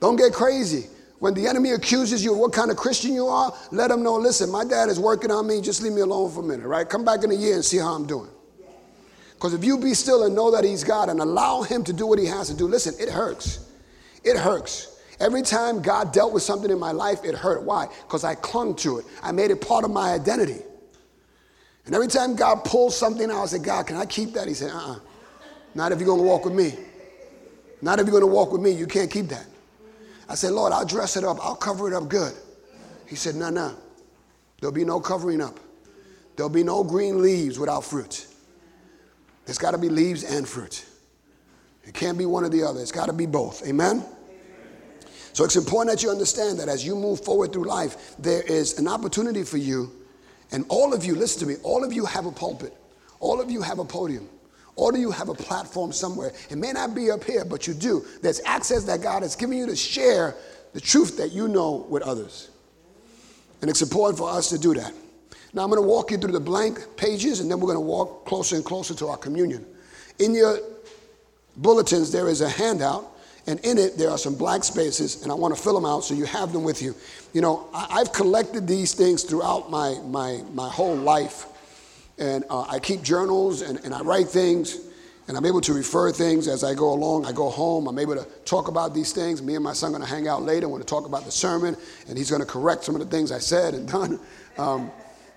[0.00, 0.88] Don't get crazy.
[1.18, 4.16] When the enemy accuses you of what kind of Christian you are, let him know
[4.16, 5.60] listen, my dad is working on me.
[5.60, 6.86] Just leave me alone for a minute, right?
[6.88, 8.28] Come back in a year and see how I'm doing.
[9.34, 12.06] Because if you be still and know that He's God and allow Him to do
[12.06, 13.70] what He has to do, listen, it hurts.
[14.24, 15.00] It hurts.
[15.20, 17.62] Every time God dealt with something in my life, it hurt.
[17.62, 17.86] Why?
[18.02, 19.06] Because I clung to it.
[19.22, 20.60] I made it part of my identity.
[21.86, 24.48] And every time God pulled something out, I said, God, can I keep that?
[24.48, 24.98] He said, uh uh
[25.74, 26.74] Not if you're going to walk with me.
[27.80, 28.72] Not if you're going to walk with me.
[28.72, 29.46] You can't keep that.
[30.28, 31.38] I said, Lord, I'll dress it up.
[31.40, 32.34] I'll cover it up good.
[33.06, 33.74] He said, No, no.
[34.60, 35.60] There'll be no covering up.
[36.36, 38.26] There'll be no green leaves without fruit.
[39.44, 40.84] There's got to be leaves and fruit.
[41.84, 42.80] It can't be one or the other.
[42.80, 43.66] It's got to be both.
[43.66, 44.04] Amen?
[45.32, 48.78] So it's important that you understand that as you move forward through life, there is
[48.78, 49.92] an opportunity for you.
[50.50, 52.74] And all of you, listen to me, all of you have a pulpit.
[53.20, 54.28] All of you have a podium.
[54.76, 56.32] Or do you have a platform somewhere?
[56.50, 58.04] It may not be up here, but you do.
[58.22, 60.34] There's access that God has given you to share
[60.74, 62.50] the truth that you know with others.
[63.62, 64.92] And it's important for us to do that.
[65.54, 67.80] Now, I'm going to walk you through the blank pages, and then we're going to
[67.80, 69.64] walk closer and closer to our communion.
[70.18, 70.58] In your
[71.56, 75.34] bulletins, there is a handout, and in it, there are some blank spaces, and I
[75.34, 76.94] want to fill them out so you have them with you.
[77.32, 81.46] You know, I, have collected these things throughout my, my, my whole life,
[82.18, 84.78] and uh, I keep journals and, and I write things,
[85.28, 87.26] and I'm able to refer things as I go along.
[87.26, 89.42] I go home, I'm able to talk about these things.
[89.42, 91.32] Me and my son are going to hang out later, want to talk about the
[91.32, 91.76] sermon,
[92.08, 94.20] and he's going to correct some of the things I said and done.
[94.58, 94.90] Um,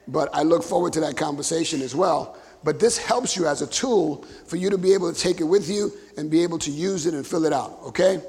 [0.07, 2.37] but I look forward to that conversation as well.
[2.63, 5.45] But this helps you as a tool for you to be able to take it
[5.45, 8.21] with you and be able to use it and fill it out, okay?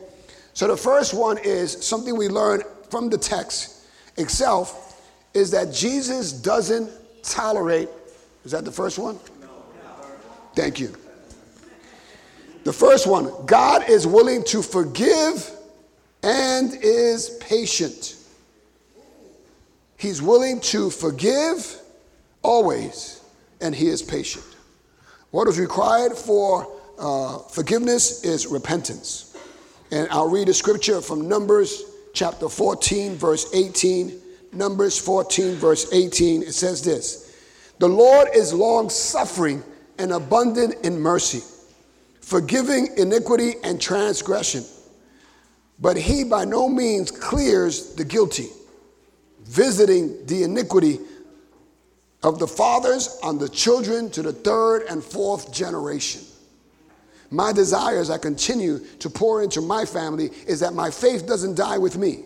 [0.53, 3.87] So the first one is something we learn from the text
[4.17, 5.01] itself
[5.35, 6.91] is that Jesus doesn't
[7.23, 7.89] tolerate.
[8.45, 9.19] Is that the first one?
[10.55, 10.95] Thank you.
[12.65, 15.51] The first one God is willing to forgive
[16.23, 18.17] and is patient.
[19.97, 21.81] He's willing to forgive
[22.43, 23.23] always,
[23.61, 24.45] and he is patient.
[25.31, 29.37] What is required for uh, forgiveness is repentance.
[29.91, 34.21] And I'll read a scripture from Numbers chapter 14, verse 18.
[34.53, 36.43] Numbers 14, verse 18.
[36.43, 37.30] It says this
[37.81, 39.65] The Lord is long suffering
[39.99, 41.43] and abundant in mercy,
[42.21, 44.65] forgiving iniquity and transgression.
[45.81, 48.49] But he by no means clears the guilty
[49.45, 50.99] visiting the iniquity
[52.23, 56.21] of the fathers on the children to the third and fourth generation.
[57.31, 61.55] My desire as I continue to pour into my family is that my faith doesn't
[61.55, 62.25] die with me,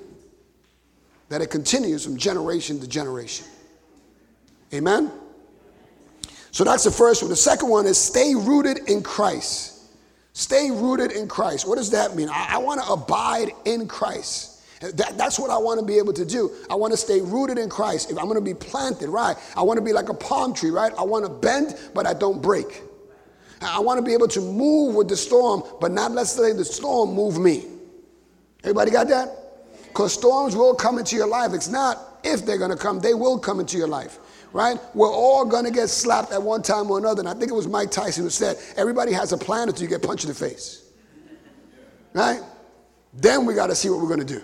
[1.28, 3.46] that it continues from generation to generation.
[4.72, 5.12] Amen?
[6.54, 7.30] So that's the first one.
[7.30, 9.90] The second one is stay rooted in Christ.
[10.34, 11.66] Stay rooted in Christ.
[11.66, 12.28] What does that mean?
[12.28, 14.62] I, I want to abide in Christ.
[14.80, 16.52] That, that's what I want to be able to do.
[16.70, 18.12] I want to stay rooted in Christ.
[18.12, 19.36] If I'm going to be planted, right?
[19.56, 20.92] I want to be like a palm tree, right?
[20.96, 22.82] I want to bend, but I don't break.
[23.60, 27.14] I want to be able to move with the storm, but not say the storm
[27.14, 27.64] move me.
[28.62, 29.28] Everybody got that?
[29.88, 31.52] Because storms will come into your life.
[31.52, 34.20] It's not if they're going to come, they will come into your life
[34.54, 34.78] right?
[34.94, 37.20] We're all gonna get slapped at one time or another.
[37.20, 39.88] And I think it was Mike Tyson who said, everybody has a plan until you
[39.88, 40.90] get punched in the face.
[42.14, 42.40] Right?
[43.12, 44.40] Then we gotta see what we're gonna do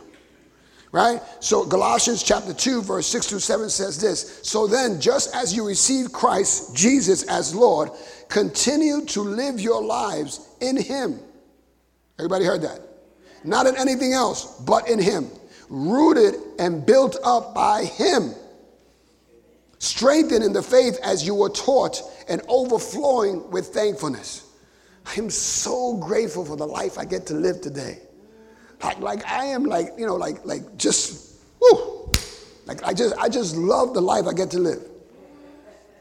[0.93, 1.21] right?
[1.39, 5.65] So Galatians chapter 2, verse 6 through 7 says this So then, just as you
[5.65, 7.91] receive Christ Jesus as Lord,
[8.29, 11.21] continue to live your lives in Him.
[12.19, 12.81] Everybody heard that?
[13.45, 15.31] Not in anything else, but in Him.
[15.69, 18.35] Rooted and built up by Him.
[19.81, 24.47] Strengthened in the faith as you were taught and overflowing with thankfulness.
[25.07, 27.99] I am so grateful for the life I get to live today.
[28.83, 31.41] Like, like I am like, you know, like, like just,
[32.67, 34.87] like I just, I just love the life I get to live.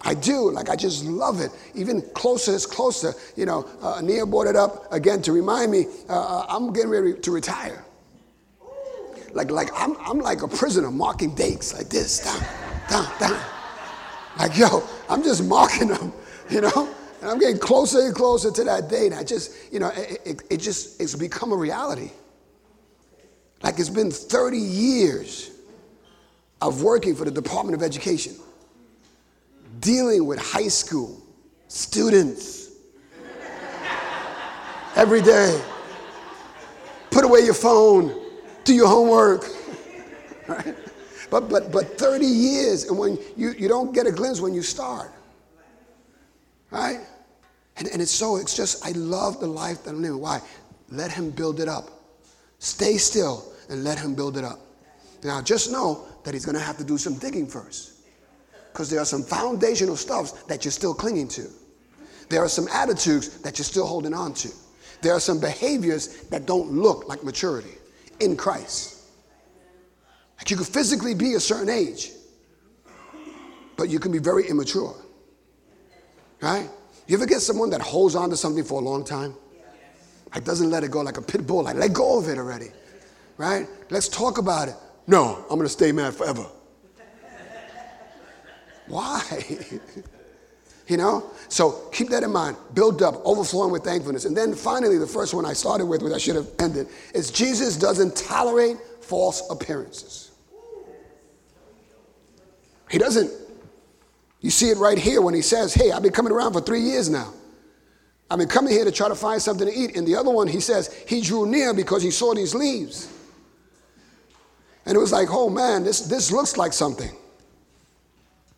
[0.02, 1.52] I do, like I just love it.
[1.74, 3.14] Even closer is closer.
[3.38, 6.90] You know, uh, Nia brought it up again to remind me uh, uh, I'm getting
[6.90, 7.86] ready to retire.
[9.32, 12.42] Like, like I'm, I'm like a prisoner marking dates like this, down,
[12.90, 13.59] down, down.
[14.40, 16.14] Like, yo, I'm just mocking them,
[16.50, 16.90] you know?
[17.22, 19.08] And I'm getting closer and closer to that day.
[19.08, 22.12] And I just, you know, it, it, it just, it's become a reality.
[23.62, 25.52] Like it's been 30 years
[26.62, 28.36] of working for the Department of Education,
[29.82, 31.22] dealing with high school
[31.68, 32.70] students
[34.96, 35.62] every day.
[37.12, 38.18] Put away your phone,
[38.64, 39.46] do your homework.
[40.48, 40.76] Right?
[41.30, 44.64] But, but, but 30 years, and when you, you don't get a glimpse when you
[44.64, 45.12] start.
[46.72, 47.00] Right?
[47.78, 50.20] And, and it's so, it's just, I love the life that I'm living.
[50.20, 50.42] Why?
[50.90, 51.90] Let Him build it up.
[52.60, 54.60] Stay still and let Him build it up.
[55.24, 57.94] Now, just know that He's going to have to do some digging first.
[58.72, 61.48] Because there are some foundational stuffs that you're still clinging to.
[62.30, 64.50] There are some attitudes that you're still holding on to.
[65.02, 67.76] There are some behaviors that don't look like maturity
[68.20, 68.99] in Christ.
[70.40, 72.12] Like you could physically be a certain age,
[73.78, 74.96] but you can be very immature.
[76.42, 76.70] Right?
[77.08, 79.36] You ever get someone that holds on to something for a long time?
[80.34, 82.70] Like doesn't let it go like a pit bull, like let go of it already.
[83.38, 83.68] Right?
[83.90, 84.76] Let's talk about it.
[85.08, 86.46] No, I'm gonna stay mad forever.
[88.88, 89.22] Why?
[90.88, 91.32] you know?
[91.50, 92.58] So keep that in mind.
[92.74, 94.26] Build up, overflowing with thankfulness.
[94.26, 97.30] And then finally, the first one I started with, which I should have ended, is
[97.30, 100.29] Jesus doesn't tolerate false appearances.
[102.90, 103.32] He doesn't.
[104.42, 106.82] You see it right here when he says, Hey, I've been coming around for three
[106.82, 107.34] years now.
[108.32, 109.98] I've been coming here to try to find something to eat.
[109.98, 113.12] And the other one, he says, he drew near because he saw these leaves.
[114.86, 117.12] And it was like, oh man, this, this looks like something.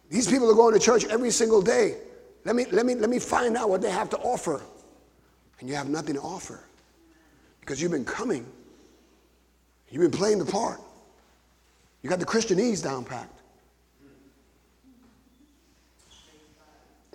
[0.10, 1.96] These people are going to church every single day.
[2.44, 4.62] Let me, let, me, let me find out what they have to offer.
[5.60, 6.60] And you have nothing to offer
[7.62, 8.46] because you've been coming.
[9.90, 10.82] You've been playing the part.
[12.02, 13.41] You got the Christianese down packed.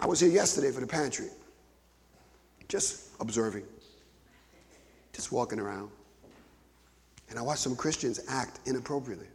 [0.00, 1.28] I was here yesterday for the pantry,
[2.68, 3.64] just observing,
[5.12, 5.90] just walking around.
[7.30, 9.26] And I watched some Christians act inappropriately.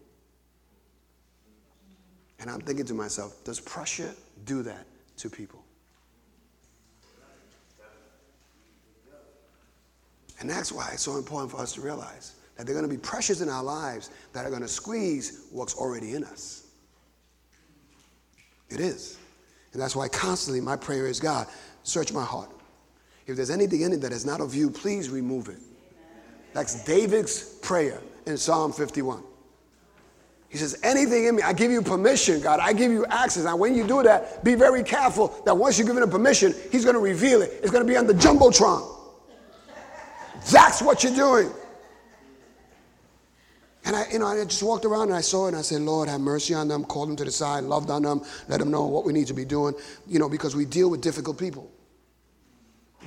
[2.40, 4.12] And I'm thinking to myself, does pressure
[4.46, 4.86] do that
[5.18, 5.64] to people?
[10.40, 12.96] And that's why it's so important for us to realize that there are going to
[12.96, 16.68] be pressures in our lives that are going to squeeze what's already in us.
[18.70, 19.20] It is.
[19.74, 21.48] And that's why constantly my prayer is God,
[21.84, 22.50] search my heart.
[23.28, 25.60] If there's anything in it that is not of you, please remove it.
[26.54, 29.24] That's David's prayer in Psalm 51.
[30.50, 32.60] He says, Anything in me, I give you permission, God.
[32.60, 33.46] I give you access.
[33.46, 36.84] And when you do that, be very careful that once you give him permission, he's
[36.84, 37.52] going to reveal it.
[37.62, 38.98] It's going to be on the Jumbotron.
[40.52, 41.52] That's what you're doing.
[43.84, 45.82] And I, you know, I just walked around and I saw it and I said,
[45.82, 48.70] Lord, have mercy on them, call them to the side, loved on them, let them
[48.70, 49.74] know what we need to be doing,
[50.08, 51.72] you know, because we deal with difficult people.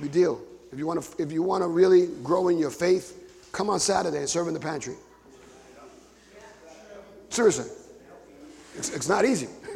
[0.01, 0.41] We deal.
[0.73, 3.79] If you want to, if you want to really grow in your faith, come on
[3.79, 4.95] Saturday and serve in the pantry.
[7.29, 7.71] Seriously.
[8.77, 9.47] It's, it's not easy.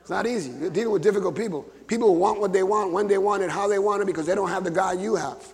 [0.00, 0.50] it's not easy.
[0.50, 1.62] You're dealing with difficult people.
[1.86, 4.34] People want what they want, when they want it, how they want it, because they
[4.34, 5.46] don't have the God you have.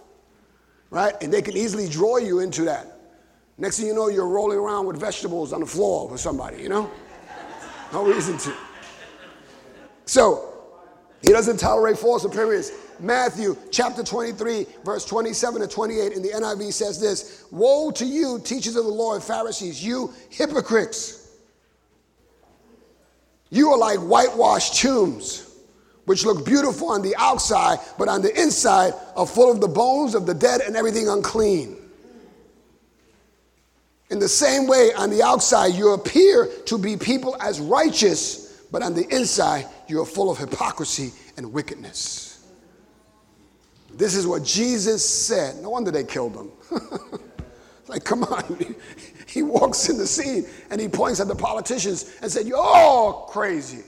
[0.88, 1.14] Right?
[1.20, 2.93] And they can easily draw you into that.
[3.56, 6.68] Next thing you know, you're rolling around with vegetables on the floor with somebody, you
[6.68, 6.90] know?
[7.92, 8.54] No reason to.
[10.06, 10.54] So,
[11.22, 12.76] he doesn't tolerate false appearances.
[13.00, 18.40] Matthew chapter 23, verse 27 to 28 in the NIV says this Woe to you,
[18.44, 21.20] teachers of the law and Pharisees, you hypocrites!
[23.50, 25.48] You are like whitewashed tombs,
[26.06, 30.14] which look beautiful on the outside, but on the inside are full of the bones
[30.14, 31.83] of the dead and everything unclean.
[34.10, 38.82] In the same way, on the outside, you appear to be people as righteous, but
[38.82, 42.46] on the inside, you are full of hypocrisy and wickedness.
[43.92, 45.56] This is what Jesus said.
[45.62, 46.50] No wonder they killed him.
[47.88, 48.74] like, come on.
[49.26, 53.26] He walks in the scene and he points at the politicians and said, You're all
[53.26, 53.82] crazy.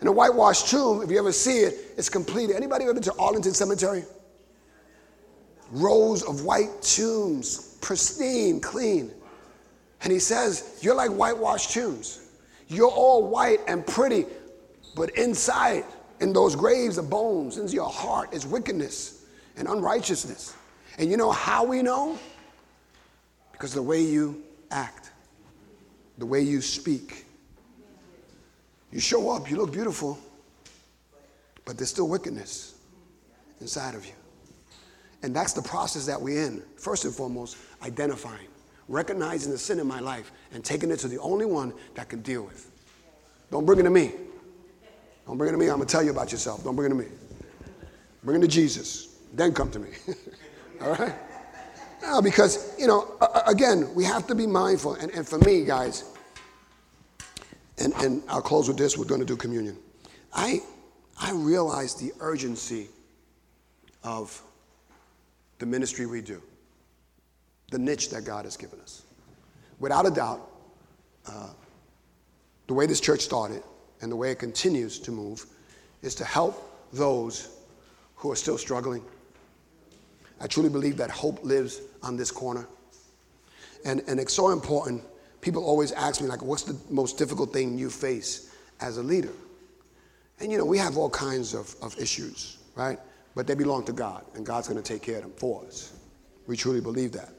[0.00, 2.56] In a whitewashed tomb, if you ever see it, it's completed.
[2.56, 4.04] Anybody ever been to Arlington Cemetery?
[5.72, 9.10] Rows of white tombs pristine, clean.
[10.02, 12.20] And he says, You're like whitewashed tombs.
[12.68, 14.24] You're all white and pretty,
[14.96, 15.84] but inside,
[16.20, 19.26] in those graves of bones, in your heart, is wickedness
[19.58, 20.54] and unrighteousness.
[20.96, 22.18] And you know how we know?
[23.52, 25.10] Because the way you act,
[26.18, 27.26] the way you speak.
[28.90, 30.18] You show up, you look beautiful,
[31.64, 32.74] but there's still wickedness
[33.60, 34.12] inside of you.
[35.22, 36.62] And that's the process that we're in.
[36.76, 38.48] First and foremost, identifying,
[38.88, 42.22] recognizing the sin in my life, and taking it to the only one that can
[42.22, 42.70] deal with.
[43.50, 44.12] Don't bring it to me.
[45.26, 45.66] Don't bring it to me.
[45.66, 46.64] I'm going to tell you about yourself.
[46.64, 47.06] Don't bring it to me.
[48.24, 49.18] Bring it to Jesus.
[49.32, 49.90] Then come to me.
[50.80, 51.14] All right?
[52.22, 53.16] Because, you know,
[53.46, 54.94] again, we have to be mindful.
[54.94, 56.04] And, and for me, guys,
[57.78, 59.76] and, and I'll close with this, we're going to do communion.
[60.34, 60.60] I,
[61.20, 62.88] I realize the urgency
[64.02, 64.42] of
[65.62, 66.42] the ministry we do,
[67.70, 69.02] the niche that God has given us.
[69.78, 70.40] Without a doubt,
[71.24, 71.50] uh,
[72.66, 73.62] the way this church started
[74.00, 75.46] and the way it continues to move
[76.02, 77.60] is to help those
[78.16, 79.04] who are still struggling.
[80.40, 82.66] I truly believe that hope lives on this corner.
[83.84, 85.00] And, and it's so important.
[85.42, 89.30] People always ask me, like, what's the most difficult thing you face as a leader?
[90.40, 92.98] And, you know, we have all kinds of, of issues, right?
[93.34, 95.92] But they belong to God, and God's going to take care of them for us.
[96.46, 97.30] We truly believe that.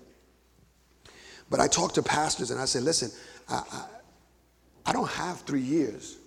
[1.50, 3.12] But I talk to pastors and I say, listen,
[3.48, 3.86] I, I,
[4.88, 6.18] I don't have three years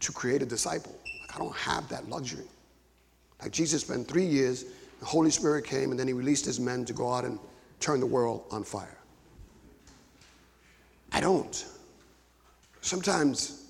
[0.00, 0.94] to create a disciple.
[1.22, 2.44] Like, I don't have that luxury.
[3.42, 4.66] Like Jesus spent three years,
[5.00, 7.38] the Holy Spirit came, and then he released his men to go out and
[7.80, 8.98] turn the world on fire.
[11.12, 11.66] I don't.
[12.80, 13.66] Sometimes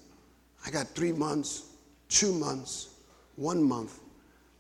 [0.66, 1.70] I got three months,
[2.09, 2.89] two months,
[3.37, 4.01] one month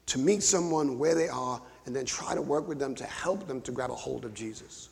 [0.06, 3.46] to meet someone where they are and then try to work with them to help
[3.46, 4.90] them to grab a hold of Jesus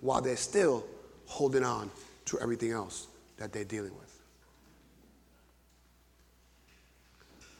[0.00, 0.84] while they're still
[1.26, 1.90] holding on
[2.26, 4.22] to everything else that they're dealing with.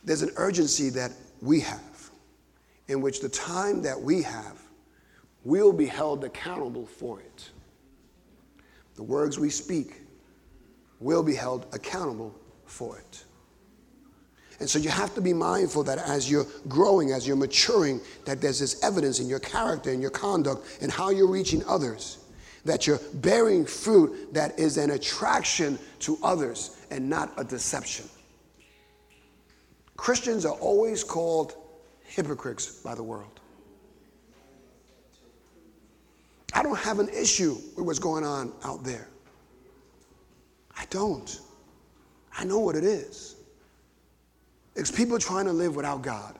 [0.04, 2.10] There's an urgency that we have
[2.88, 4.62] in which the time that we have,
[5.44, 7.50] we'll be held accountable for it.
[8.94, 10.02] The words we speak
[11.00, 12.34] will be held accountable
[12.64, 13.24] for it.
[14.58, 18.40] And so you have to be mindful that as you're growing, as you're maturing, that
[18.40, 22.18] there's this evidence in your character, in your conduct, and how you're reaching others,
[22.64, 28.08] that you're bearing fruit that is an attraction to others and not a deception.
[29.96, 31.54] Christians are always called
[32.04, 33.40] hypocrites by the world.
[36.54, 39.08] I don't have an issue with what's going on out there.
[40.76, 41.40] I don't.
[42.36, 43.35] I know what it is.
[44.76, 46.38] It's people trying to live without God.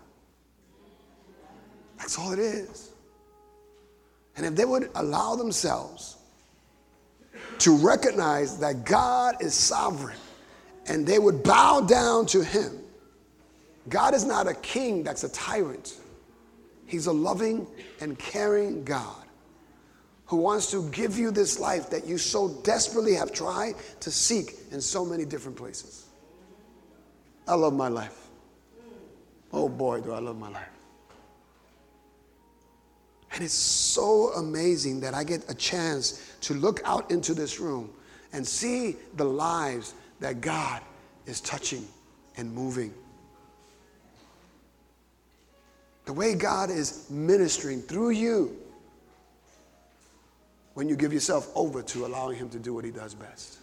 [1.99, 2.91] That's all it is.
[4.37, 6.19] And if they would allow themselves
[7.59, 10.19] to recognize that God is sovereign
[10.87, 12.79] and they would bow down to Him,
[13.89, 15.95] God is not a king that's a tyrant.
[16.87, 17.67] He's a loving
[18.01, 19.25] and caring God
[20.27, 24.55] who wants to give you this life that you so desperately have tried to seek
[24.73, 26.07] in so many different places.
[27.49, 28.26] I love my life.
[29.57, 30.69] Oh boy, do I love my life.
[33.33, 37.91] And it's so amazing that I get a chance to look out into this room
[38.35, 40.83] and see the lives that God
[41.25, 41.89] is touching
[42.37, 42.93] and moving.
[46.05, 48.55] The way God is ministering through you
[50.75, 53.57] when you give yourself over to allowing Him to do what He does best.